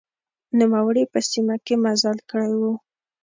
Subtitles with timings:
[0.59, 2.63] نوموړي په سیمه کې مزل کړی و.